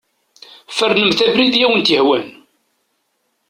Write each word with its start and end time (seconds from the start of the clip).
Fernemt 0.77 1.19
abrid 1.27 1.55
i 1.55 1.61
awent-yehwan. 1.67 2.25